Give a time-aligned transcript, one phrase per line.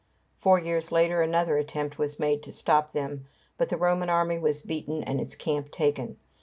[0.39, 3.27] Four years later another attempt was made to stop them,
[3.59, 6.17] but the Roman army was beaten and its camp taken.